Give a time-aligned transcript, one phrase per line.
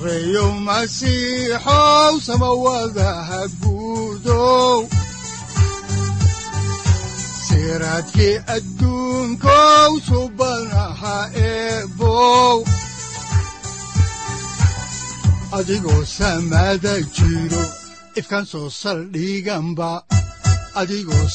[0.00, 4.88] sareyow masiixow samawadaha guudow
[7.46, 12.64] siraadkii adduunkow subanaha eebow
[15.58, 16.02] adigoo
[18.20, 19.90] ifkaan soo saldhiganba
[20.80, 21.26] adigoo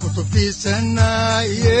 [0.00, 1.80] kutubtiisanaye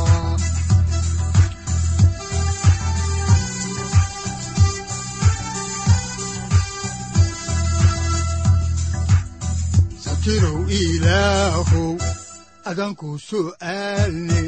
[10.21, 11.97] satirow ilaahow
[12.69, 14.41] adanku su'aalne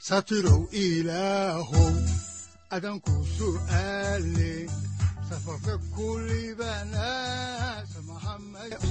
[0.00, 1.92] satirow ilaahow
[2.76, 4.52] adanku su'aalne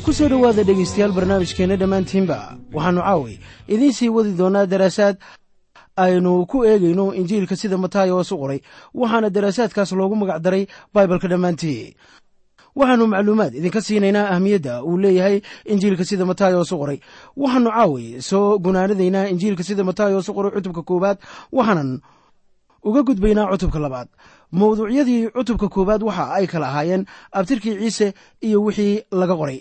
[0.05, 2.37] ku soo dhowaada dhegaystayaal barnaamijkeenna dhammaantiinba
[2.77, 3.35] waxaannu caaway
[3.73, 5.17] idiin sii wadi doonnaa daraasaad
[5.97, 8.59] aynu ku eegayno injiilka sida mataayo oosu qoray
[8.93, 11.95] waxaana daraasaadkaas loogu magac daray baibalka dhammaantii
[12.75, 16.99] waxaannu macluumaad idinka siinaynaa ahmiyadda uu leeyahay injiilka sida mataayo oosu qoray.
[17.37, 21.17] Waxaannu caaway soo gunaanadaynaa injiilka sida mataayo oosu qoray cutubka koowaad
[21.57, 22.01] waxaanan
[22.83, 24.07] uga gudbaynaa cutubka labaad.
[24.51, 29.59] Mawduucyadii cutubka koowaad waxa ay kala ahaayeen abtirkii ciise iyo wixii laga qoray.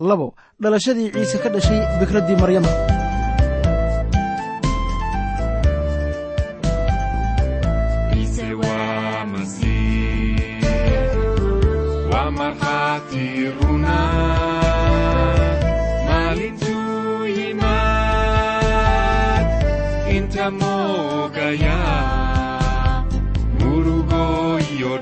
[0.00, 2.95] Labo dhalashadii ciise ka dhashay bikraddii maryama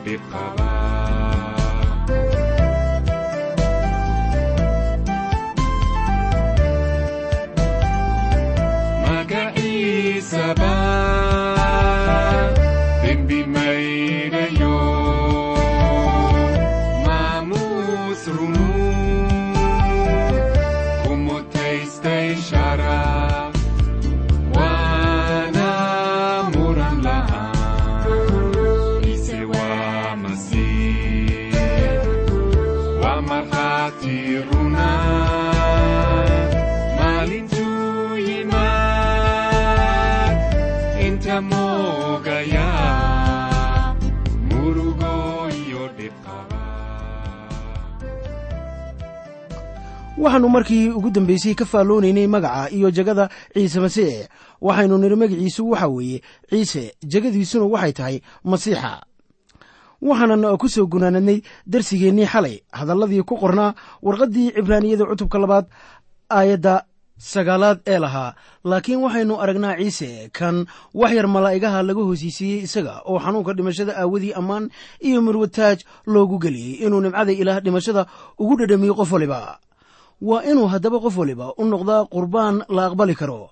[0.05, 0.34] dhiq
[50.35, 54.27] waxaannu markii ugu dambaysay ka faalloonaynay magaca iyo jegada ciise masiix
[54.61, 59.03] waxaynu niri magaciisu waxa weeye ciise jegadiisuna waxay tahay masiixa.
[60.03, 65.67] Waxaanan ku soo gunaanadnay darsigeennii xalay hadalladii ku qornaa warqaddii cibraaniyada cutubka labaad
[66.31, 66.83] aayadda
[67.17, 68.35] sagaalaad ee lahaa.
[68.65, 74.33] Laakiin waxaynu aragnaa ciise kan wax yar malaa'igaha laga hoosiisiiyey isaga oo xanuunka dhimashada aawadii
[74.35, 74.67] ammaan
[75.01, 78.07] iyo murwataaj loogu geliyey inuu nimcada ilaah dhimashada
[78.39, 79.59] ugu dhadhamiyo qof waliba
[80.21, 83.51] waa inuu haddaba qof waliba u noqdaa qurbaan la aqbali karo.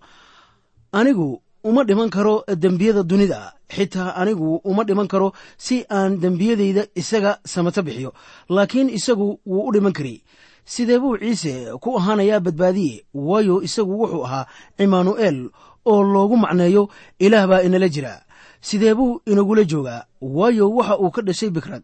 [0.92, 7.38] Anigu uma dhiman karo dembiyada dunida xitaa anigu uma dhiman karo si aan dembiyadayda isaga
[7.44, 8.12] samato bixiyo.
[8.48, 10.22] Laakiin isagu wuu u dhiman kari
[10.64, 13.04] sidee buu ciise ku ahaanayaa badbaadiye?
[13.14, 14.46] Waayo isagu wuxuu ahaa
[14.78, 15.50] cimaanu'eel
[15.86, 16.88] oo loogu macneeyo
[17.18, 18.22] ilaah baa inala jira.
[18.60, 20.04] Sidee buu inagula joogaa?
[20.20, 21.82] Waayo waxa uu ka dhashay bikrad.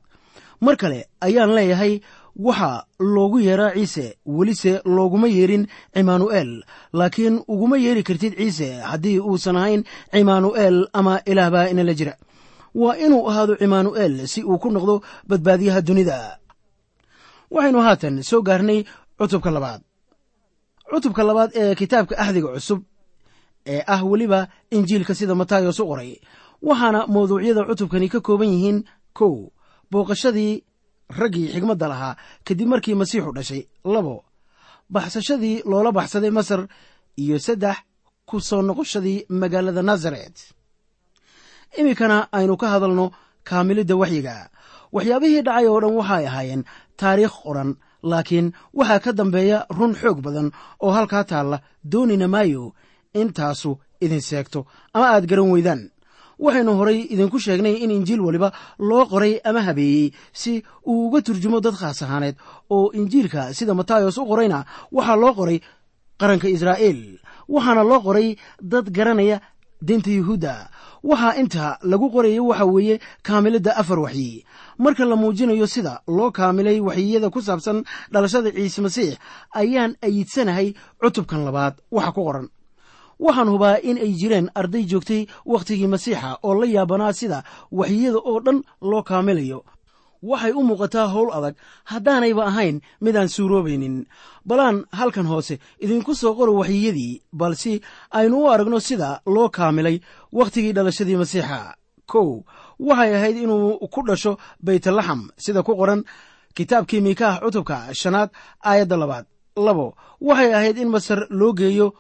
[0.61, 2.01] Mar kale ayaan leeyahay
[2.39, 6.63] waxa loogu yeeraa ciise welise looguma yeerin cimaanu'eel
[6.93, 9.83] laakiin uguma yeeri kartid ciise haddii uusan ahayn
[10.13, 12.15] cimaanu'eel ama ilaah baa inala jira.
[12.75, 16.39] Waa inuu ahaado cimaanu'eel si uu ku noqdo badbaadiyaha dunida.
[17.51, 18.85] Waxaynu haatan soo gaarnay
[19.19, 19.81] cutubka labaad.
[20.91, 22.81] Cutubka labaad ee kitaabka axdiga cusub
[23.67, 26.21] ee ah weliba injiilka sida matayos u qoray.
[26.63, 29.51] Waxaana mawduucyada cutubkani ka kooban yihiin kow
[29.91, 30.63] booqashadii
[31.21, 32.17] raggii xigmadda lahaa
[32.47, 34.25] kadib markii masiixu dhashay labo
[34.91, 36.61] baxsashadii loola baxsaday masar
[37.23, 37.77] iyo saddex
[38.29, 40.37] ku soo noqoshadii magaalada nazaret
[41.79, 43.07] iminkana aynu ka hadalno
[43.49, 44.37] kaamilidda waxyiga.
[44.93, 46.63] Waxyaabihii dhacay oo dhan waxay ahaayeen
[47.01, 47.71] taariikh qoran
[48.03, 50.49] laakiin waxaa ka dambeeya run xoog badan
[50.85, 51.61] oo halkaa taalla
[51.93, 52.75] doonina maayo
[53.21, 53.71] intaasu
[54.01, 55.91] idin seegto ama aad garan weydaan
[56.45, 58.49] waxaynu horay idinku sheegnay in injiil waliba
[58.89, 60.07] loo qoray ama habeeyey
[60.41, 60.53] si
[60.87, 62.37] uu uga turjumo dad khaas ahaaneed
[62.71, 64.59] oo injiilka sida matayos u qorayna
[64.97, 65.59] waxaa loo qoray
[66.21, 67.01] qaranka israa'iil.
[67.55, 68.29] Waxaana loo qoray
[68.73, 69.37] dad garanaya
[69.89, 70.55] dinta yuhuudda.
[71.11, 72.97] Waxaa inta lagu qorayo waxa weeye
[73.27, 74.45] kaamilidda afar waxyi.
[74.83, 77.79] Marka la muujinayo sida loo kaamilay waxyiyada ku saabsan
[78.13, 79.13] dhalashada ciise masiix
[79.61, 82.47] ayaan ayidsanahay cutubkan labaad waxa ku qoran
[83.25, 87.39] waxaan hubaa in ay jireen arday joogtay wakhtigii masiixa oo la yaabanaa sida
[87.73, 88.59] waxyiyada oo dhan
[88.91, 89.65] loo kaamilayo
[90.23, 91.55] waxay u muuqataa howl adag.
[91.85, 94.07] Haddaanayba ahayn midaan suuroobaynin.
[94.49, 97.81] Balaan halkan hoose idinku soo qoro waxyiyadii balse
[98.11, 99.97] aynu u aragno sida loo kaamilay
[100.33, 101.75] wakhtigii dhalashadii masiixa.
[102.11, 102.43] Kow
[102.81, 104.33] waxay ahayd inuu ku dhasho
[104.65, 106.03] baytlaxam sida ku qoran
[106.57, 108.31] kitaabkii miikaah cutubka shanaad
[108.65, 109.27] aayadda labaad.
[109.57, 111.95] Labo waxay ahayd in masar loo geeyo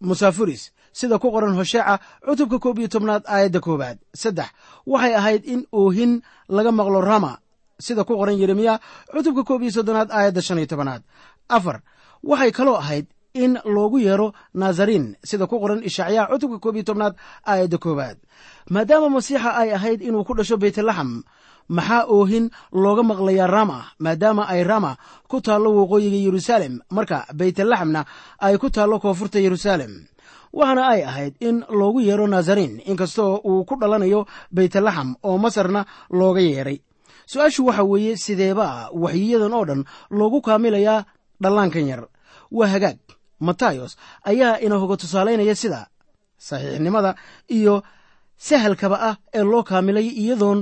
[0.00, 3.98] musaafuris sida ku qoran hosheeca cutubka koob iyo tobnaad aayadda koowaad.
[4.14, 4.48] Saddex
[4.86, 7.38] waxay ahayd in oohin laga maqlo rama
[7.78, 8.80] sida ku qoran yeremiya
[9.12, 11.02] cutubka koob iyo soddonaad aayadda shan iyo tobanaad.
[11.48, 11.82] Afar
[12.22, 17.14] waxay kaloo ahayd in loogu yeero nazariin sida ku qoran ishacyaa cutubka koob iyo tobnaad
[17.46, 18.18] aayadda koowaad.
[18.70, 21.22] Maadaama masiixa ay ahayd inuu ku dhasho beytlaxam
[21.76, 22.44] maxaa oohin
[22.82, 24.92] looga maqlayaa rama maadaama ay rama
[25.30, 28.00] ku taallo waqooyiga yeruusaalem marka beytlaxamna
[28.46, 29.92] ay ku taallo koonfurta yeruusaalem
[30.58, 34.20] waxaana ay ahayd in loogu yeero nazariin inkastoo uu ku dhalanayo
[34.56, 35.80] beytlaxam oo masarna
[36.18, 36.78] looga yeedhay
[37.32, 39.82] su'aashu waxa weeye sideebaa waxyiyadan oo dhan
[40.18, 41.04] loogu kaamilayaa
[41.42, 42.02] dhallaankan yar.
[42.58, 42.98] Waa hagaag
[43.46, 43.92] matayos
[44.30, 45.80] ayaa inahoga tusaalaynaya sida
[46.46, 47.14] saxiixnimada
[47.58, 47.74] iyo
[48.46, 50.60] sahalkaba ah ee loo kaamilay iyadoon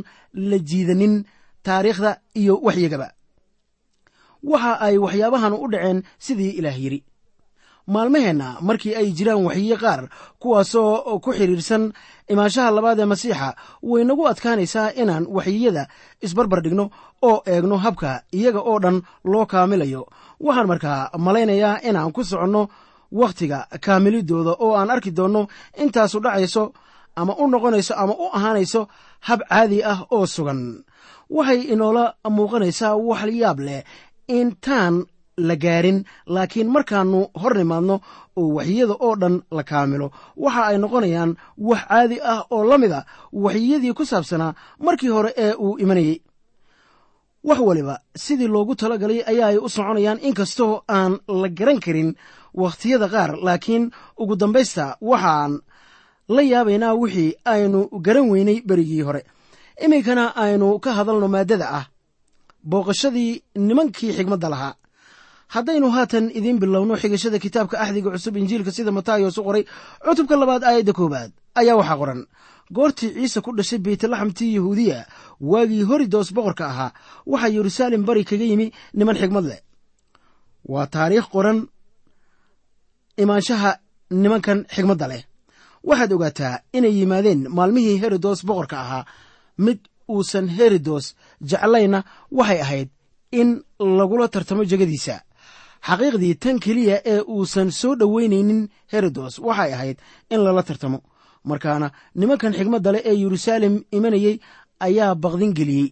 [0.50, 1.14] la jiidanin
[1.66, 2.10] taariikhda
[2.40, 3.08] iyo waxyigaba.
[4.50, 7.00] Waxa ay waxyaabahan u dhaceen sidii ilaah yidhi
[7.94, 10.00] maalmaheenna markii ay jiraan waxyiye qaar
[10.42, 11.84] kuwaasoo ku xidhiirsan
[12.32, 13.48] imaanshaha labaad ee masiixa
[13.90, 15.82] way nagu adkaanaysaa inaan waxyiyada
[16.26, 16.84] isbarbar dhigno
[17.28, 18.96] oo eegno habka iyaga oo dhan
[19.32, 20.02] loo kaamilayo.
[20.46, 22.62] Waxaan markaa malaynayaa inaan ku soconno
[23.20, 25.42] wakhtiga kaamilidooda oo aan arki doonno
[25.82, 26.62] intaasu dhacayso
[27.20, 28.80] ama u noqonayso ama u ahaanayso
[29.26, 30.60] hab caadi ah oo sugan.
[31.36, 32.04] Waxay inoola
[32.36, 33.82] muuqanaysaa wax yaab leh
[34.38, 34.94] intaan
[35.48, 35.98] la gaarin
[36.34, 37.96] laakiin markaannu hor nimaadno
[38.40, 40.08] oo waxyiyada oo dhan la kaamilo.
[40.44, 41.30] Waxa ay noqonayaan
[41.68, 43.00] wax caadi ah oo la mid a
[43.44, 44.52] waxyiyadii ku saabsanaa
[44.86, 46.16] markii hore ee uu imanayey
[47.48, 47.94] wax waliba
[48.24, 52.10] sidii loogu talagalay ayaa ay u soconayaan inkastoo aan la garan karin
[52.62, 53.84] wakhtiyada qaar laakiin
[54.22, 55.52] ugu dambaysta waxaan
[56.28, 59.22] la yaabaynaa wixii aynu garan weynay berigii hore.
[59.84, 61.86] Iminkana aynu ka hadalno maaddada ah.
[62.70, 64.74] Booqashadii nimankii xigmadda lahaa.
[65.54, 69.64] Haddaynu haatan idiin bilowno xigashada kitaabka axdiga cusub injiilka sida matayos u qoray
[70.04, 71.30] cutubka labaad aayadda koowaad.
[71.54, 72.20] Ayaa waxaa qoran.
[72.74, 75.06] Goortii ciise ku dhashay beytlaxamtii yahuudiya
[75.40, 76.90] waagii horidos boqorka ahaa
[77.26, 79.60] waxaa yeruusaalem bari kaga yimi niman xigmad leh.
[80.68, 81.58] Waa taariikh qoran
[83.22, 83.70] imaanshaha
[84.10, 85.22] nimankan xigmadda leh
[85.84, 89.04] waxaad ogaataa inay yimaadeen maalmihii herodos boqorka ahaa.
[89.58, 91.14] Mid uusan herodos
[91.50, 92.02] jeclayna
[92.38, 92.88] waxay ahayd
[93.32, 95.16] in lagula tartamo jegadiisa.
[95.88, 99.96] Xaqiiqdii tan keliya ee uusan soo dhoweynaynin herodos waxay ahayd
[100.30, 100.98] in lala tartamo.
[101.44, 104.36] Markaana nimankan xigmadda leh ee yeruusaalem imanayey
[104.86, 105.88] ayaa baqdin geliyey.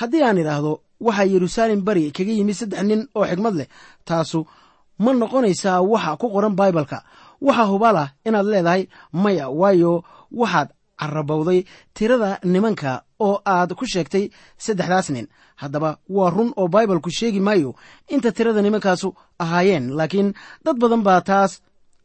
[0.00, 0.72] Haddii aan idhaahdo
[1.06, 3.68] waxaa yeruusaalem bari kaga yimi saddex nin oo xigmad leh
[4.08, 4.40] taasu
[4.98, 6.98] ma noqonaysaa waxa ku qoran baibalka
[7.46, 10.04] waxaa hubalah inaad leedahay maya waayo
[10.40, 10.68] waxaad
[11.00, 11.60] carabowday
[11.94, 14.30] tirada nimanka oo aad ku sheegtay
[14.64, 15.26] saddexdaas nin.
[15.60, 17.74] Haddaba waa run oo baibalku sheegi maayo
[18.14, 19.08] inta tirada nimankaasu
[19.42, 20.28] ahaayeen laakiin
[20.64, 21.52] dad badan baa taas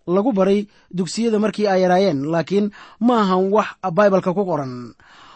[0.07, 4.93] lagu baray dugsiyada markii ay yaraayeen laakiin ma ahan wax baibalka ku qoran.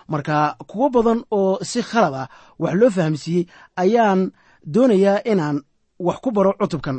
[0.07, 2.27] Marka kuwo badan oo si khalad ah
[2.59, 3.43] wax loo fahamsiiyey
[3.83, 4.31] ayaan
[4.73, 5.57] doonayaa inaan
[5.99, 6.97] wax ku baro cutubkan.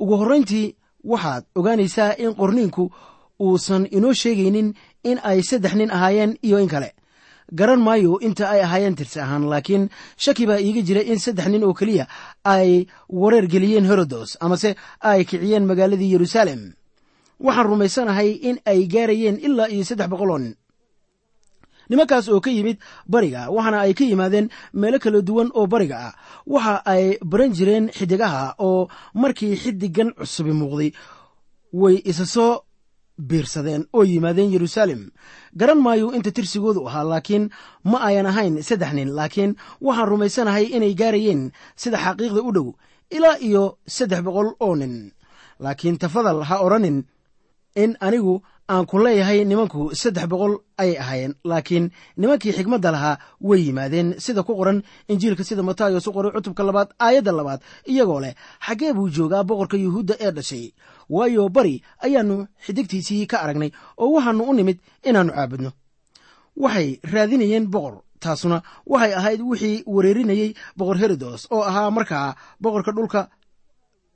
[0.00, 2.84] Ugu horrayntii waxaad ogaanaysaa in qorniinku
[3.40, 4.68] uusan inoo sheegaynin
[5.04, 6.90] in ay saddex nin ahaayeen iyo in kale.
[7.58, 11.64] Garan maayo inta ay ahaayeen tirsi ahaan laakiin shaki baa iiga jira in saddex nin
[11.64, 12.06] oo keliya
[12.44, 16.62] ay wareer geliyeen herodos amase ay kiciyeen magaaladii yeruusaalem
[17.40, 20.54] waxaan rumaysanahay in ay gaarayeen ilaa iyo saddex boqol oo nin
[21.90, 22.78] nimankaas oo ka yimid
[23.12, 24.46] bariga waxaana ay ka yimaadeen
[24.80, 26.14] meelo kala duwan oo bariga ah.
[26.46, 28.88] Waxa ay baran jireen xidigaha oo
[29.22, 30.90] markii xidigan cusubi muuqday
[31.82, 32.52] way isa soo
[33.28, 35.02] biirsadeen oo yimaadeen yeruusaalem
[35.60, 37.44] garan maayo inta tirsigoodu ahaa laakiin
[37.90, 39.52] ma ayan ahayn saddex nin laakiin
[39.86, 41.42] waxaan rumaysanahay inay gaarayeen
[41.82, 42.68] sida xaqiiqda u dhow
[43.16, 43.62] ilaa iyo
[43.96, 44.94] saddex boqol oo nin.
[45.64, 46.98] Laakiin tafadal ha odhanin
[47.74, 53.60] in anigu aan ku leeyahay nimanku saddex boqol ayay ahaayeen laakiin nimankii xigmadda lahaa way
[53.66, 54.14] yimaadeen.
[54.24, 57.60] Sida ku qoran injiilka sida matayos u qoray cutubka labaad aayadda labaad
[57.92, 58.34] iyagoo leh
[58.66, 60.64] xaggee buu joogaa boqorka yuhuudda ee dhashay?
[61.10, 65.70] Waayo bari ayaannu xidigtiisii ka aragnay oo waxaannu u nimid inaannu caabudno.
[66.56, 73.20] Waxay raadinayeen boqor taasuna waxay ahayd wixii wareerinayey boqor herodos oo ahaa markaa boqorka dhulka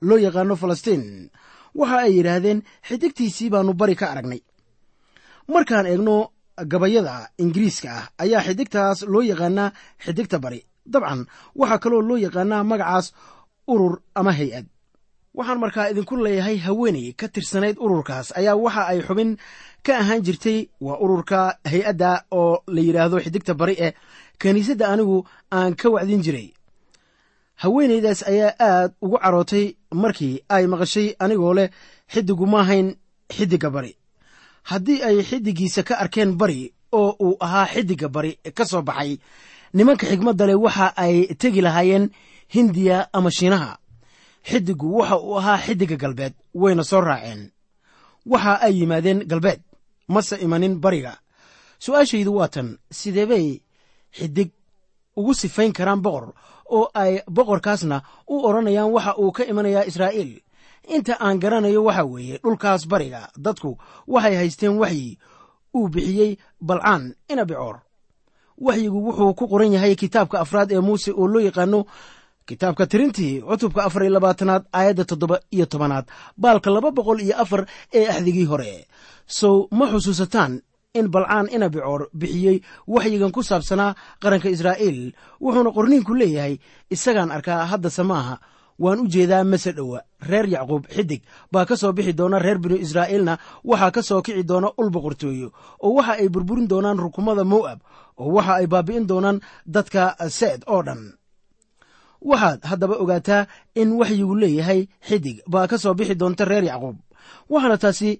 [0.08, 1.30] loo yaqaano falastiin
[1.80, 4.40] waxa ay yidhaahdeen xidigtiisii baannu bari ka aragnay.
[5.54, 6.16] Markaan eegno
[6.72, 9.72] gabayada ingiriiska ah ayaa xidigtaas loo yaqaanaa
[10.04, 10.60] xidigta bari.
[10.92, 11.20] Dabcan
[11.60, 13.06] waxaa kaloo loo yaqaanaa magacaas
[13.72, 14.66] urur ama hay'ad.
[15.38, 19.30] Waxaan markaa idinku leeyahay haweeney ka tirsanayd ururkaas ayaa waxa ay xubin
[19.86, 21.40] ka ahaan jirtay waa ururka
[21.70, 23.92] hay'adda oo la yidhaahdo xidigta bari eh
[24.40, 25.16] kiniisadda anigu
[25.56, 26.48] aan ka wacdin jiray
[27.62, 29.66] haweenaydaas ayaa aad ugu carootay
[30.02, 31.68] markii ay maqashay anigoo leh
[32.12, 32.88] xiddigu ma ahayn
[33.36, 33.92] xiddigga bari.
[34.70, 39.12] Haddii ay xiddiggiisa ka arkeen bari oo uu ahaa xiddigga bari ka soo baxay
[39.74, 42.10] nimanka xigmadda leh waxa ay tegi lahaayeen
[42.54, 43.78] hindiya ama shiinaha.
[44.48, 47.50] Xiddiggu waxa uu ahaa xiddigga galbeed wayna soo raaceen.
[48.26, 49.60] Waxa ay yimaadeen galbeed
[50.08, 51.12] mase imanin bariga.
[51.84, 52.68] Su'aashaydu waa tan
[52.98, 53.46] sidee bay
[54.16, 54.50] xiddig
[55.16, 56.32] ugu sifayn karaan boqor
[56.70, 60.32] oo ay boqorkaasna u odhanayaan waxa uu ka imanayaa israa'iil.
[60.94, 65.18] Inta aan garanayo waxa weeye dhulkaas bariga dadku waxay haysteen waxyi
[65.74, 67.76] uu bixiyey balcaan inabicoor
[68.60, 71.80] waxyigu wuxuu ku qoran yahay kitaabka afraad ee muuse oo loo yaqaano
[72.48, 76.06] kitaabka tirintii cutubka afar iyo labaatanaad aayadda toddoba iyo tobanaad
[76.36, 77.66] baalka laba boqol iyo afar
[77.98, 78.86] ee axdigii hore.
[79.26, 80.60] Sow ma xusuusataan
[80.94, 85.12] in balcaan inabicoor bixiyey waxyigan ku saabsanaa qaranka israa'iil.
[85.42, 86.54] Wuxuuna qorniinku leeyahay
[86.94, 88.38] isagaan arkaa haddase maaha
[88.78, 90.00] waan u jeedaa mase dhowa.
[90.30, 91.22] Reer yacquub xidig
[91.52, 93.34] baa ka soo bixi doona reer binu israa'iilna
[93.70, 95.48] waxaa ka soo kici doona ul boqortooyo
[95.82, 97.78] oo waxa ay burburin doonaan rukumada mo'ab
[98.22, 101.02] oo waxa ay baabi'in doonaan dadka seed oo dhan.
[102.22, 106.96] Waxaad haddaba ogaataa in waxyigu leeyahay xidig baa ka soo bixi doonta reer yacquub.
[107.50, 108.10] Waxaana taasi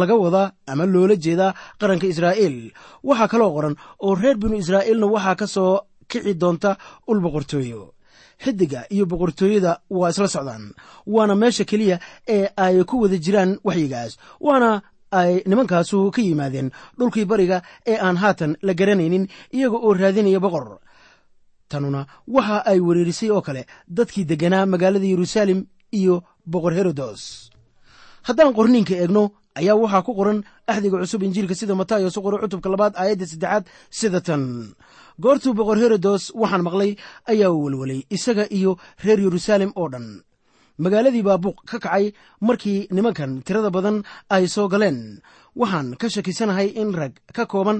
[0.00, 2.56] laga wadaa ama loola jeedaa qaranka israa'iil.
[3.08, 5.80] Waxaa kaloo qoran oo reer binu israa'iilna waxaa ka soo
[6.10, 6.70] kici doonta
[7.10, 7.82] ul boqortooyo.
[8.44, 10.64] Xidiga iyo boqortooyada waa isla socdaan
[11.14, 11.96] waana meesha keliya
[12.36, 14.70] ee ay ku wada jiraan waxyigaas waana
[15.20, 16.68] ay nimankaasu ka yimaadeen
[16.98, 20.66] dhulkii bariga ee aan haatan la garanaynin iyaga oo raadinaya boqor.
[21.70, 23.62] Tanuna waxa ay wereerisay oo kale
[23.96, 25.60] dadkii degganaa magaalada yeruusaalem
[25.98, 26.14] iyo
[26.52, 27.22] boqor herodos
[28.26, 29.22] haddaan qorniinka eegno
[29.60, 33.64] ayaa waxaa ku qoran axdiga cusub injiilka sida matayos u qoray cutubka labaad aayadda saddexaad
[33.98, 34.42] sida tan.
[35.22, 36.90] Goortuu boqor herodos waxaan maqlay
[37.32, 38.70] ayaa welwelay isaga iyo
[39.04, 40.06] reer yeruusaalem oo dhan.
[40.82, 42.04] Magaaladii baa buuq ka kacay
[42.40, 44.02] markii nimankan tirada badan
[44.34, 45.20] ay soo galeen.
[45.60, 47.78] Waxaan ka shakisanahay in rag ka kooban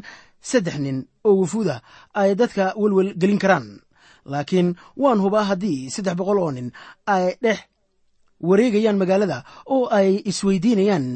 [0.50, 1.81] saddex nin oo wufuud ah
[2.21, 3.81] ay dadka welwel gelin karaan.
[4.29, 6.69] Laakiin waan hubaa haddii saddex boqol oo nin
[7.14, 7.59] ay dhex
[8.49, 9.38] wareegayaan magaalada
[9.75, 11.07] oo ay isweydiinayaan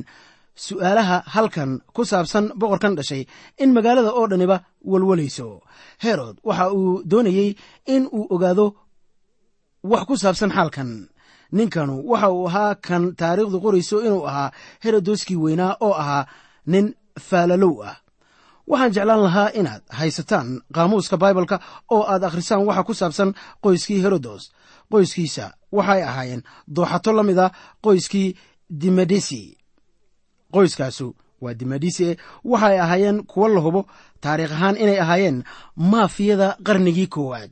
[0.65, 3.23] su'aalaha halkan ku saabsan boqorkan dhashay
[3.63, 4.57] in magaalada oo dhaniba
[4.91, 5.49] walwalayso.
[6.05, 7.51] Herod waxa uu doonayey
[7.95, 8.67] in uu ogaado
[9.91, 10.91] wax ku saabsan xaalkan
[11.57, 14.51] ninkanu waxa uu ahaa kan taariikhdu qorayso inuu ahaa
[14.85, 16.25] herodoskii weynaa oo ahaa
[16.73, 16.87] nin
[17.29, 17.97] faalalow ah.
[18.71, 21.57] Waxaan jeclaan lahaa inaad haysataan qaamuuska baibalka
[21.95, 23.31] oo aad akhrisaan waxa ku saabsan
[23.65, 24.43] qoyskii herodos.
[24.93, 25.45] Qoyskiisa
[25.77, 26.43] waxay ahaayeen
[26.77, 27.47] dooxato la mid a
[27.85, 28.29] qoyskii
[28.83, 29.43] dimedisi
[30.57, 31.07] qoyskaasu
[31.43, 33.81] waa dimadise waxay ahaayeen kuwo la hubo
[34.21, 35.39] taariikh ahaan inay ahaayeen
[35.77, 37.51] maafiyada qarnigii koowaad.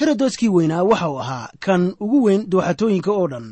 [0.00, 3.46] Herodoskii weynaa waxa uu ahaa kan ugu weyn dooxatooyinka oo dhan.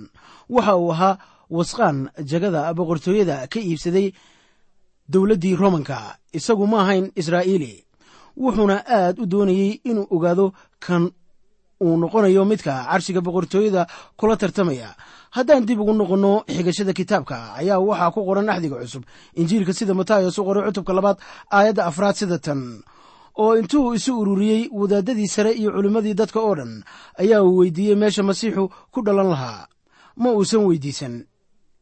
[0.54, 1.18] Waxa uu ahaa
[1.50, 1.98] wasqaan
[2.30, 4.12] jagada boqortooyada ka iibsaday
[5.12, 7.84] dowladdii romanka isagu ma ahayn israa'iili.
[8.36, 11.10] Wuxuuna aad u doonayey inuu ogaado kan
[11.80, 14.94] uu noqonayo midka carshiga boqortooyada kula tartamaya.
[15.30, 20.36] Haddaan dib ugu noqonno xigashada kitaabka ayaa waxaa ku qoran axdiga cusub injiilka sida matayos
[20.38, 21.16] u qoray cutubka labaad
[21.50, 22.82] aayadda afraad sida tan.
[23.40, 26.84] Oo intuu isu ururiyey wadaadadii sare iyo culimmadii dadka oo dhan
[27.18, 29.66] ayaa uu weydiiyey meesha masiixu ku dhalan lahaa.
[30.20, 31.24] Ma uusan weydiisan.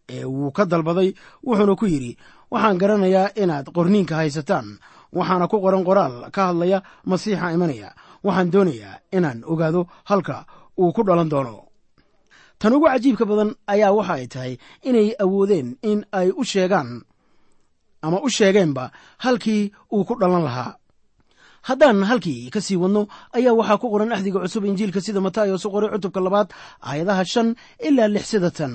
[0.08, 1.10] Ee wuu ka dalbaday
[1.42, 2.16] wuxuuna ku yidhi
[2.52, 4.78] waxaan garanayaa inaad qorniinka haysataan.
[5.12, 7.90] Waxaana ku qoran qoraal ka hadlaya masiixa imanaya
[8.26, 10.36] waxaan doonayaa inaan ogaado halka
[10.80, 11.54] uu ku dhalan doono.
[12.58, 14.52] Tan ugu cajiibka badan ayaa waxa ay tahay
[14.88, 16.90] inay awoodeen in ay u sheegaan
[18.02, 18.84] ama u sheegeenba
[19.24, 19.62] halkii
[19.94, 20.72] uu ku dhalan lahaa.
[21.68, 23.02] Haddaan halkii ka sii wadno
[23.36, 26.48] ayaa waxaa ku qoran axdiga cusub injiilka sida matayos u qoray cutubka labaad
[26.88, 27.48] aayadaha shan
[27.86, 28.74] ilaa lix sidatan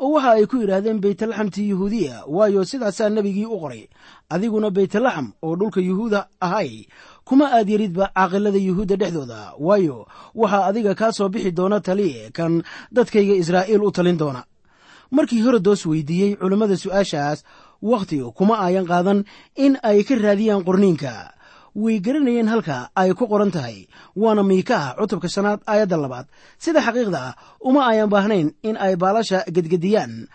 [0.00, 3.82] oo waxa ay ku yidhaahdeen beytlaxamtii yuhuudiya waayo sidaasaa nebigii u qoray.
[4.30, 6.86] Adiguna beytlaxam oo dhulka yuhuuda ahay
[7.24, 12.62] kuma aad yaridba caaqilada yuhuudda dhexdooda waayo waxaa adiga kaa soo bixi doona taliye kan
[12.94, 14.42] dadkayga israa'iil u talin doona.
[15.10, 17.38] Markii herodos weydiiyey culammada su'aashaas
[17.82, 19.24] wakhti kuma ayan qaadan
[19.64, 21.12] in ay ka raadiyaan qorniinka
[21.74, 23.86] way garanayeen halka ay ku qoran tahay.
[24.16, 26.26] Waana miikaha cutubka shanaad aayadda labaad.
[26.58, 30.26] Sida xaqiiqda ah uma ayan baahnayn in ay baalasha gedgediyaan.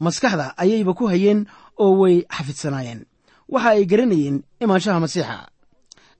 [0.00, 1.46] Maskaxda ayayba ku hayeen
[1.78, 3.00] oo way xafidsanaayeen
[3.48, 5.48] waxa ay garanayeen imaanshaha masiixa.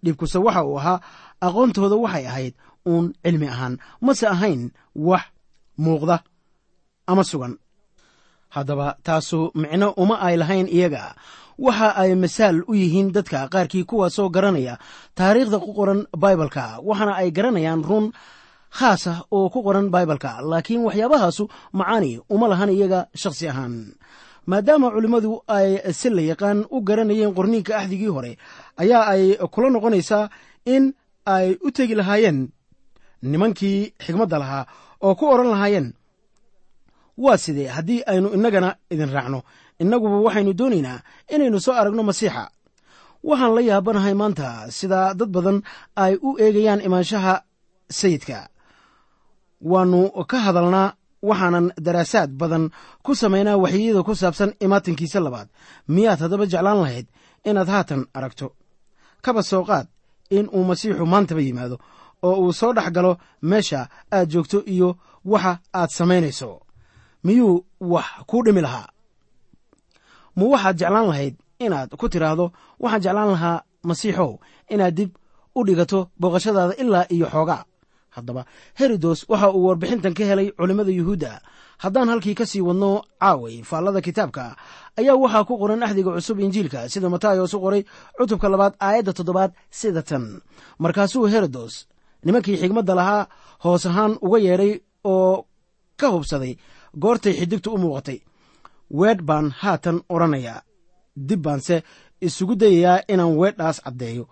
[0.05, 1.01] Dhibkuse waxa uu ahaa
[1.47, 2.55] aqoontooda waxay ahayd
[2.87, 3.75] uun cilmi ahaan.
[4.01, 5.25] Mase ahayn wax
[5.79, 6.17] muuqda
[7.11, 7.55] ama sugan.
[8.55, 11.17] Haddaba taasu micno uma ay lahayn iyaga
[11.59, 14.79] waxa ay masaal u yihiin dadka qaarkii kuwaasoo garanaya
[15.15, 18.07] taariikhda ku qoran baibalka waxaana ay garanayaan run
[18.79, 21.45] khaas ah oo ku qoran baibalka laakiin waxyaabahaasu
[21.79, 23.75] macaani uma lahan iyaga shakhsi ahaan.
[24.51, 25.69] Maadaama culimmadu ay
[25.99, 28.33] si la yaqaan u garanayeen qorniinka axdigii hore
[28.83, 30.29] ayaa ay kula noqonaysaa
[30.75, 30.85] in
[31.37, 32.39] ay u tegi lahaayeen
[33.31, 34.65] nimankii xigmadda lahaa
[35.07, 35.89] oo ku odhan lahaayeen
[37.25, 39.41] waa sidee haddii aynu innagana idin raacno
[39.83, 40.99] innaguba waxaynu doonaynaa
[41.35, 42.45] inaynu soo aragno masiixa.
[43.29, 44.47] Waxaan la yaabanahay maanta
[44.79, 45.59] sida dad badan
[46.05, 47.35] ay u eegayaan imaanshaha
[47.99, 48.39] sayidka.
[49.71, 50.01] Waannu
[50.31, 50.95] ka hadalnaa
[51.29, 52.65] waxaanan daraasaad badan
[53.05, 55.49] ku samaynaa waxyiyada ku saabsan imaatinkiisa labaad.
[55.89, 57.07] Miyaad haddaba jeclaan lahayd
[57.49, 58.47] inaad haatan aragto?
[59.25, 59.87] Kaba soo qaad
[60.31, 61.77] in uu masiixu maantaba yimaado
[62.23, 63.13] oo uu soo dhex galo
[63.43, 64.89] meesha aad joogto iyo
[65.25, 66.61] waxa aad samaynayso.
[67.25, 68.89] Miyuu wax kuu dhimi lahaa
[70.37, 72.47] ma waxaad jeclaan lahayd inaad ku tidhaahdo
[72.83, 74.33] waxaan jeclaan lahaa masiixow
[74.75, 75.11] inaad dib
[75.59, 77.63] u dhigato booqashadaada ilaa iyo xoogaa.
[78.17, 78.43] Haddaba
[78.79, 81.33] herodos waxa uu warbixintan ka helay culimmada yuhuudda.
[81.83, 84.45] Haddaan halkii ka sii wadno caaway faallada kitaabka
[84.99, 87.83] ayaa waxaa ku qoran axdiga cusub injiilka sida matayos u qoray
[88.19, 90.25] cutubka labaad aayadda toddobaad sida tan.
[90.83, 91.75] Markaasuu herodos
[92.25, 93.23] nimankii xigmadda lahaa
[93.65, 94.73] hoos ahaan uga yeedhay
[95.05, 95.47] oo
[96.01, 96.53] ka hubsaday
[97.03, 98.19] goortay xidigtu u muuqatay
[98.91, 100.63] weedh baan haatan odhanayaa.
[101.17, 101.83] Dib baanse
[102.21, 104.29] isugu dayayaa inaan weedhaas caddeeyo.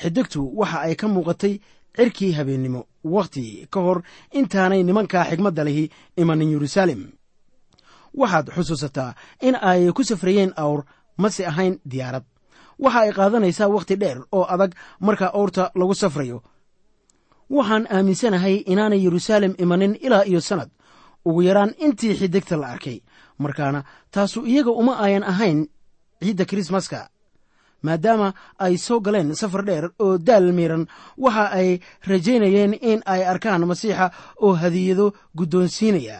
[0.00, 1.54] Xidigtu waxa ay ka muuqatay
[1.96, 2.86] cirkii habeennimo.
[3.04, 7.02] Wakhti ka hor intaanay nimankaa xigmadda lihi imanin yeruusaalem
[8.20, 10.84] waxaad xusuusataa in ay ku safrayeen awr
[11.16, 12.24] mase ahayn diyaarad.
[12.78, 16.42] Waxa ay qaadanaysaa wakhti dheer oo adag marka awrta lagu safrayo.
[17.50, 20.70] Waxaan aaminsanahay inaanay yeruusaalem imanin ilaa iyo sannad
[21.24, 22.98] ugu yaraan intii xidigta la arkay
[23.38, 25.68] markaana taasu iyaga uma ayan ahayn
[26.22, 27.08] ciidda kirismaska
[27.82, 30.86] maadaama ay soo galeen safar dheer oo daal miiran
[31.18, 34.10] waxa ay rajaynayeen in ay arkaan masiixa
[34.44, 36.18] oo hadiyado guddoonsiinaya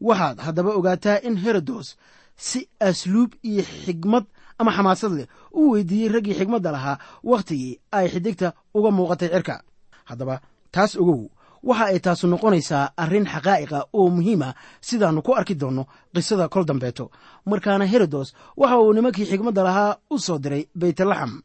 [0.00, 1.96] waxaad haddaba ogaataa in herodos
[2.36, 4.24] si asluub iyo xigmad
[4.58, 9.56] ama xamaasad leh u weydiiyey raggii xigmadda lahaa wakhtigii ay xidigta uga muuqatay cirka.
[10.04, 10.40] Haddaba
[10.74, 11.20] taas ogow
[11.62, 17.10] waxa ay taasu noqonaysaa arrin xaqaa'iqa oo muhiima sidaannu ku arki doonno qisada kol dambeeto.
[17.46, 21.42] Markaana herodos waxa uu nimankii xigmadda lahaa u soo diray beytlaxam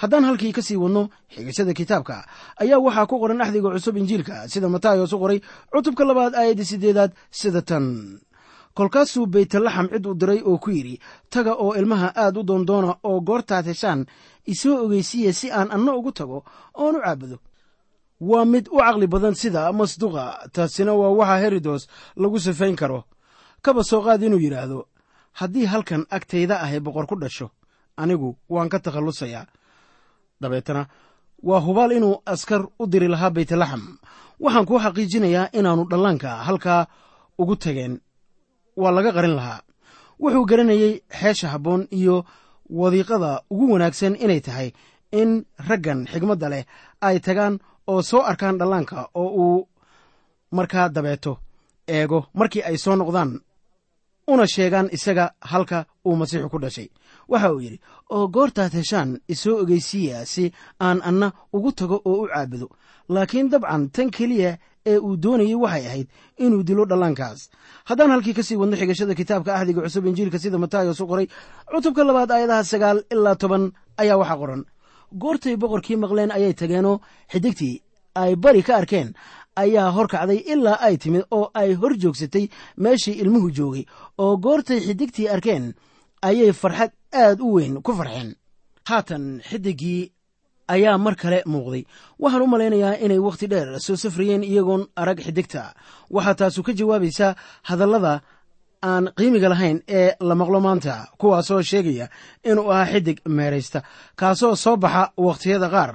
[0.00, 2.24] haddaan halkii ka sii wadno xigashada kitaabka
[2.62, 5.38] ayaa waxaa ku qoran axdiga cusub injiilka sida matayos u qoray
[5.72, 7.84] cutubka labaad aayadda siddeedaad sida tan.
[8.74, 11.00] Kolkaasuu beytlaxam cid u diray oo ku yidhi
[11.30, 14.06] taga oo ilmaha aad u doondoona oo goortaad heshaan
[14.46, 17.36] isoo ogeysiiya si aan anna ugu tago oon u caabudo
[18.20, 21.82] waa mid u caqli badan sida masduqa taasina waa waxa herodos
[22.16, 23.04] lagu sifayn karo.
[23.62, 24.88] Kaba soo qaad inuu yidhaahdo
[25.40, 27.50] haddii halkan agtayda ahay boqor ku dhasho
[27.96, 29.46] anigu waan ka takhallusayaa
[30.40, 30.86] dabeetana
[31.42, 33.98] waa hubaal inuu askar u diri lahaa beytlaxam
[34.40, 36.86] waxaan kuu xaqiijinayaa inaannu dhallaanka halkaa
[37.38, 38.00] ugu tageen
[38.76, 39.62] waa laga qarin lahaa.
[40.22, 42.24] Wuxuu garanayey xeesha habboon iyo
[42.70, 44.68] wadiiqada ugu wanaagsan inay tahay
[45.12, 46.64] in raggan xigmadda leh
[47.00, 47.58] ay tagaan
[47.92, 49.68] oo soo arkaan dhallaanka oo uu
[50.56, 51.32] markaa dabeeto
[51.88, 53.40] eego markii ay soo noqdaan
[54.32, 56.88] una sheegaan isaga halka uu masiixu ku dhashay.
[57.28, 57.78] Waxa uu yidhi
[58.10, 62.68] oo goortaad heshaan isoo ogeysiiya si aan anna ugu tago oo u caabudo.
[63.08, 66.08] Laakiin dabcan tan keliya ee uu doonayey waxay ahayd
[66.44, 67.40] inuu dilo dhallaankaas.
[67.88, 71.26] Haddaan halkii ka sii wadno xigashada kitaabka ahdiga cusub injiilka sida matayos u qoray
[71.72, 74.62] cutubka labaad aayadaha sagaal ilaa toban ayaa waxaa qoran
[75.12, 77.00] goortay boqorkii maqleen ayay tageenoo
[77.32, 77.82] xidigtii
[78.14, 79.14] ay bari ka arkeen
[79.56, 83.84] ayaa hor kacday ilaa ay timid oo ay hor joogsatay meeshii ilmuhu joogay.
[84.18, 85.74] Oo goortay xidigtii arkeen
[86.22, 88.34] ayay farxad aad u weyn ku farxeen.
[88.88, 90.12] Haatan xidiggii
[90.68, 91.84] ayaa mar kale muuqday.
[92.18, 95.74] Waxaan u malaynayaa inay wakhti dheer soo safrayeen iyagoon arag xidigta.
[96.10, 98.20] Waxaa taasu ka jawaabaysaa hadallada
[98.82, 102.08] aan qiimiga lahayn ee la maqlo maanta kuwaasoo sheegaya
[102.44, 103.82] inuu ahaa xidig meeraysta
[104.16, 105.94] kaasoo soo baxa wakhtiyada qaar.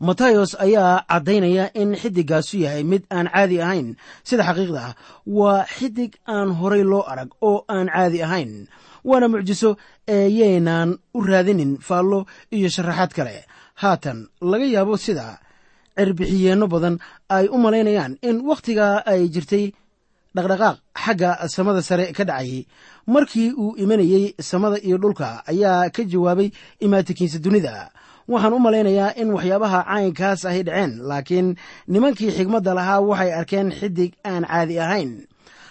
[0.00, 3.96] Matayos ayaa caddaynaya in xidiggaasu yahay mid aan caadi ahayn.
[4.24, 4.94] Sida xaqiiqda ah
[5.26, 8.68] waa xidig aan horay loo arag oo aan caadi ahayn
[9.04, 9.76] waana mucjiso
[10.08, 13.36] ee yaynaan u raadinin faallo iyo sharaxaad kale.
[13.74, 15.38] Haatan laga yaabo sida
[15.98, 19.72] cirbixiyeenno badan ay u malaynayaan in wakhtigaa ay jirtay
[20.36, 22.66] dhaqdhaqaaq xagga samada sare ka dhacayay
[23.06, 27.90] markii uu imanayey samada iyo dhulka ayaa ka jawaabay imaatikiinsa dunida.
[28.28, 31.56] Waxaan u malaynayaa in waxyaabaha caynkaas ahy dhaceen laakiin
[31.88, 35.10] nimankii xigmadda lahaa waxay arkeen xidig aan caadi ahayn.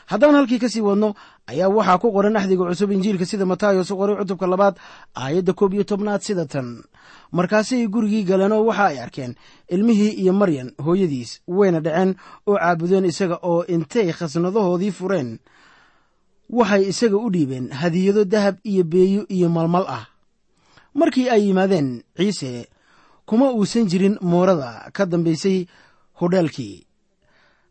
[0.10, 1.14] Haddaan halkii ka sii wadno
[1.48, 4.76] ayaa waxaa ku qoran axdiga cusub injiilka sida matayos u qoray cutubka labaad
[5.16, 6.84] aayadda koob iyo tobnaad sida tan.
[7.32, 9.36] Markaasay gurigii galeenoo waxa ay arkeen
[9.70, 12.16] ilmihii iyo maryan hooyadiis wayna dhaceen
[12.48, 15.40] oo caabudeen isaga oo intay khasnadahoodii fureen.
[16.50, 20.06] Waxay isaga u dhiibeen hadiyado dahab iyo beeyo iyo malmal ah.
[20.94, 22.68] Markii ay yimaadeen ciise
[23.26, 25.68] kuma uusan jirin moorada ka dambaysay
[26.20, 26.87] hodheelkii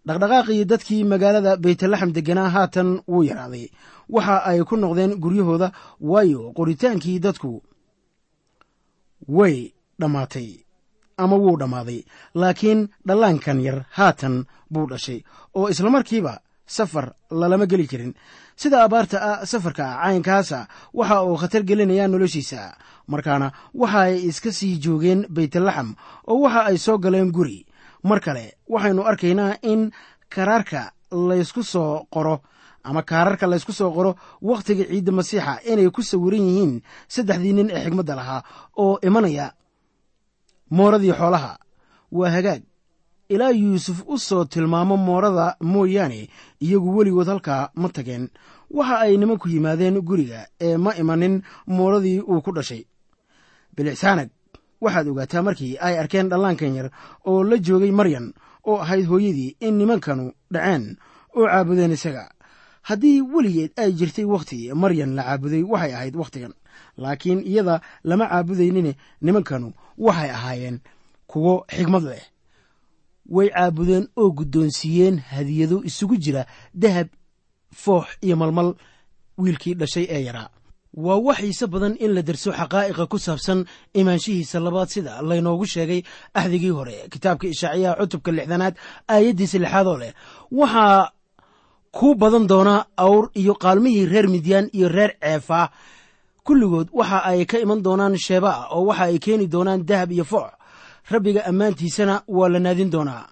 [0.07, 3.67] dhaqdhaqaaqii dadkii magaalada baytlaxam degganaa haatan wuu yaraaday.
[4.09, 7.63] Waxa ay ku noqdeen guryahooda waayo qoritaankii dadku
[9.29, 10.49] way dhammaatay
[11.19, 12.01] ama wuu dhammaaday
[12.35, 15.23] laakiin dhallaankan yar haatan buu dhashay
[15.55, 18.15] oo islamarkiiba safar lalama geli jirin
[18.57, 22.77] sida abaarta ah safarka caynkaasa waxa uu khatar gelinayaa noloshiisa.
[23.09, 25.95] Markaana waxa ay iska sii joogeen baytlaxam
[26.31, 27.66] oo waxa ay soo galeen guri
[28.09, 29.81] mar kale waxaynu arkaynaa in
[30.35, 30.81] karaarka
[31.29, 32.37] laysku soo qoro
[32.89, 34.11] ama kaararka laysku soo qoro
[34.49, 36.75] wakhtiga ciidda masiixa inay ku sawiran yihiin
[37.15, 38.43] saddexdii nin ee xigmadda lahaa
[38.85, 39.47] oo imanaya
[40.77, 41.53] mooradii xoolaha.
[42.19, 42.63] Waa hagaag.
[43.29, 46.21] Ilaa yuusuf u soo tilmaamo moorada mooyaane
[46.65, 48.25] iyagu weligood halkaa ma tageen.
[48.71, 51.35] Waxa ay nimanku yimaadeen guriga ee ma imanin
[51.67, 52.83] mooradii uu ku dhashay.
[53.77, 54.29] Bilixsaanag
[54.87, 56.89] waxaad ogaataa markii ay arkeen dhallaankan yar
[57.31, 58.27] oo la joogay maryan
[58.69, 60.97] oo ahayd hooyadii in nimankanu dhaceen
[61.37, 62.25] oo caabudeen isaga.
[62.89, 66.55] Haddii weligeed ay jirtay wakhti maryan la caabuday waxay ahayd wakhtigan
[66.97, 70.79] laakiin iyada lama caabudaynine nimankanu waxay ahaayeen
[71.31, 72.23] kuwo xigmad leh.
[73.35, 77.09] Way caabudeen oo guddoonsiiyeen hadiyado isugu jira dahab
[77.75, 78.75] foox iyo malmal
[79.39, 80.49] wiilkii dhashay ee yaraa
[80.97, 86.03] waa wax xiise badan in la darso xaqaa'iqa ku saabsan imaanshihiisa labaad sida laynoogu sheegay
[86.35, 88.75] axdigii hore kitaabka ishaaciyaha cutubka lixdanaad
[89.09, 90.13] aayaddiisa lixaadoo leh.
[90.51, 91.11] Waxaa
[91.93, 95.71] ku badan doonaa awr iyo qaalmihii reer midyaan iyo reer ceefa.
[96.45, 100.51] Kulligood waxa ay ka iman doonaan sheebaa oo waxa ay keeni doonaan dahab iyo foox
[101.11, 103.29] rabbiga ammaantiisana waa la naadin doonaa.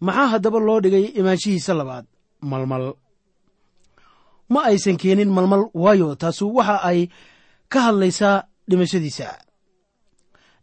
[0.00, 2.04] Maxaa haddaba loo dhigay imaanshihiisa labaad?
[2.40, 2.94] Malmal
[4.48, 7.08] ma aysan keenin malmal waayo taasu waxa ay
[7.68, 9.28] ka hadlaysaa dhimashadiisa.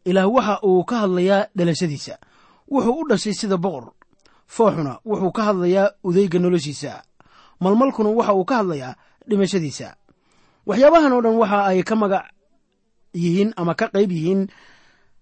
[0.06, 2.17] Ilaah waxa uu ka hadlayaa dhalashadiisa.
[2.71, 3.93] Wuxuu u dhashay sida boqor
[4.48, 7.04] fooxuna wuxuu ka hadlayaa udeyga noloshiisa.
[7.60, 8.95] Malmalkuna waxa uu ka hadlayaa
[9.30, 9.95] dhimashadiisa.
[10.65, 12.26] Waxyaabahan oo dhan waxa ay ka magac
[13.13, 14.48] yihiin ama ka qayb yihiin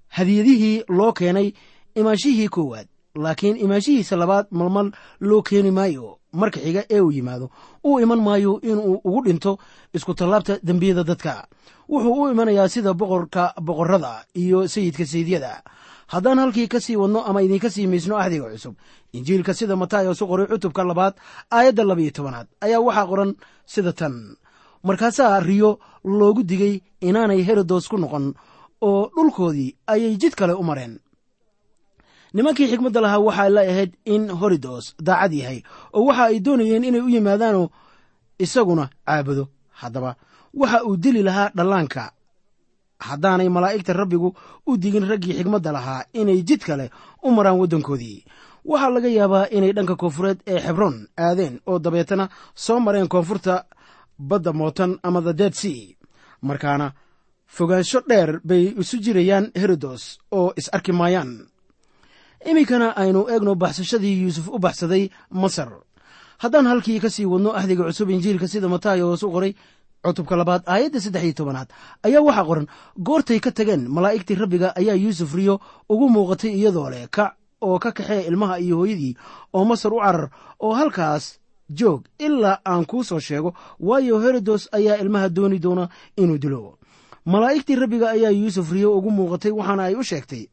[0.08, 1.52] hadiyadihii loo keenay
[1.95, 2.88] imaanshihii koowaad.
[3.15, 7.50] Laakiin imaanshihiisa labaad malmal loo keeni maayo marka xiga ee uu yimaado.
[7.86, 9.58] Uu iman maayo inuu ugu dhinto
[9.93, 11.48] isku tallaabta dembiyada dadka.
[11.89, 15.62] Wuxuu u imanayaa sida boqorka boqorrada iyo sayidka sayidyada
[16.08, 18.76] haddaan halkii ka sii wadno ama idinka sii maysno axdiga cusub
[19.13, 21.13] injiilka sida matayos u qoray cutubka labaad
[21.52, 23.32] aayadda labayo tobanaad ayaa waxaa qoran
[23.65, 24.15] sida tan.
[24.84, 28.34] Markaasaa riyo loogu digay inaanay herodos ku noqon
[28.82, 31.00] oo dhulkoodii ayay jid kale u mareen
[32.34, 35.60] nimankii xikmadda lahaa waxaa la ahayd in horidos daacad yahay
[35.93, 37.67] oo waxa ay doonayeen inay u yimaadaanoo
[38.39, 39.43] isaguna caabudo
[39.82, 40.15] haddaba
[40.54, 42.04] waxa uu dili lahaa dhallaanka.
[43.08, 44.30] Haddaanay malaa'igta rabbigu
[44.69, 46.86] u digin raggii xikmadda lahaa inay jid kale
[47.24, 48.24] u maraan waddankoodii
[48.65, 53.65] waxaa laga yaabaa inay dhanka koonfureed ee xebroon aadeen oo dabeetana soo mareen koonfurta
[54.30, 55.96] badda mootan ama the dead sea.
[56.41, 56.88] Markaana
[57.56, 61.32] fogaansho dheer bay isu jirayaan herodos oo is arki maayaan
[62.45, 65.69] iminkana aynu eegno baxsashadii yuusuf u baxsaday masar.
[66.38, 69.53] Haddaan halkii ka sii wadno axdiga cusub injiilka sida matayos u qoray
[70.03, 71.69] cutubka labaad aayadda saddex iyo tobanaad
[72.03, 72.67] ayaa waxaa qoran
[72.99, 77.91] goortay ka tageen malaa'igtii rabbiga ayaa yuusuf riyo ugu muuqatay iyadoo leh kac oo ka
[77.91, 79.15] kaxee ilmaha iyo hooyadii
[79.53, 80.29] oo masar u carar
[80.60, 86.38] oo halkaas joog ilaa aan kuu soo sheego waayo herodos ayaa ilmaha dooni doona inuu
[86.38, 86.77] dilo
[87.25, 90.43] malaa'igtii rabbiga ayaa yuusuf riyo ugu muuqatay waxaana ay u sheegtay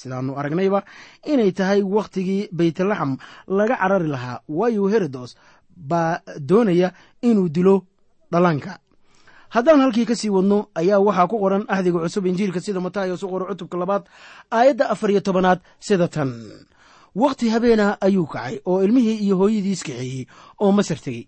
[0.00, 0.80] sidaannu aragnayba
[1.32, 3.12] inay tahay wakhtigii baytlaxam
[3.58, 4.40] laga carari lahaa.
[4.58, 5.30] Waayo herodos
[5.90, 6.88] baa doonaya
[7.28, 7.76] inuu dilo
[8.32, 8.72] dhallaanka.
[9.54, 13.28] Haddaan halkii ka sii wadno ayaa waxaa ku qoran axdiga cusub injiilka sida matayos u
[13.32, 14.04] qoro cutubka labaad
[14.52, 16.30] aayadda afar iyo tobanaad sida tan.
[17.16, 20.26] Wakhti habeena ayuu kacay oo ilmihii iyo hooyadiis kaxeeyey
[20.60, 21.24] oo masar tegey.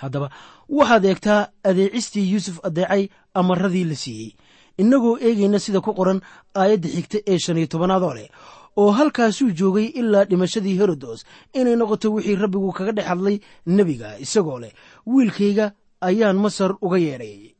[0.00, 0.28] Haddaba
[0.68, 4.30] waxaad eegtaa adeecistii yuusuf adeecay amaradii la siiyey
[4.78, 6.20] innagoo eegayna sida ku qoran
[6.54, 8.28] aayadda xigta ee shan iyo tobanaadoo leh
[8.76, 13.36] oo halkaasuu joogay ilaa dhimashadii herodos inay noqoto wixii rabbigu kaga dhex hadlay
[13.66, 14.72] nebiga isagoo leh
[15.06, 17.56] wiilkayga ayaan masar uga yeedhay.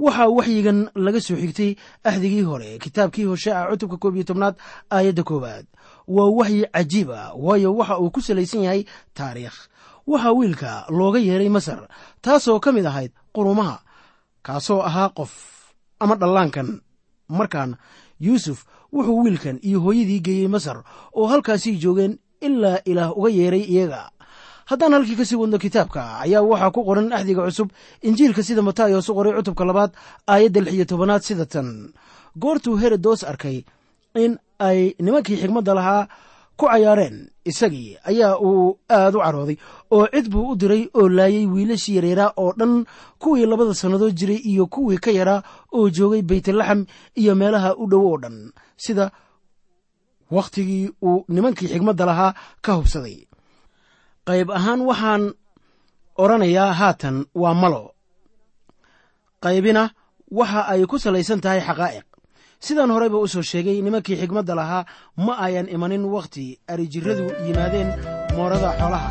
[0.00, 1.70] Waxaa waxyigan laga soo xigtay
[2.04, 4.56] axdigii hore kitaabkii hosheeca cutubka koob iyo tobnaad
[4.90, 5.66] aayadda koowaad.
[6.08, 8.84] Waa waxyi cajiib ah waayo waxa uu ku salaysan yahay
[9.14, 9.58] taariikh.
[10.06, 11.86] Waxaa wiilka looga yeedhay masar
[12.22, 13.76] taasoo ka mid ahayd qurumaha
[14.42, 15.30] kaasoo ahaa qof
[16.00, 16.80] ama dhallaankan.
[17.28, 17.76] Markaana
[18.20, 20.82] yuusuf wuxuu wiilkan iyo hooyadii geeyey masar
[21.14, 24.10] oo halkaasii joogeen ilaa ilaah uga yeedhay iyaga.
[24.66, 27.70] Haddaan halkii ka sii wadno kitaabka ayaa waxaa ku qoran axdiga cusub
[28.02, 29.90] injiilka sida matayos u qoray cutubka labaad
[30.26, 31.92] aayadda lix iyo tobanaad sida tan.
[32.38, 33.62] Goortuu herodos arkay
[34.14, 36.08] in ay nimankii xigmadda lahaa
[36.56, 39.56] ku cayaareen isagii ayaa uu aad u carooday
[39.90, 42.84] oo cid buu u diray oo laayay wiilashii yareeraa oo dhan
[43.18, 46.86] kuwii labada sannadood jiray iyo kuwii ka yaraa oo joogay baytlaxam
[47.20, 48.52] iyo meelaha u dhow oo dhan.
[48.76, 49.10] Sida
[50.30, 53.18] wakhtigii uu nimankii xigmadda lahaa ka hubsaday.
[54.28, 55.32] Qayb ahaan waxaan
[56.22, 57.94] odhanayaa haatan waa malo.
[59.42, 59.90] Qaybina
[60.38, 62.06] waxa ay ku salaysan tahay xaqaa'iq
[62.66, 64.84] sidaan horeyba u soo sheegay nimankii xigmadda lahaa
[65.26, 67.88] ma ayan imanin wakhti arijirradu yimaadeen
[68.36, 69.10] moorada xoolaha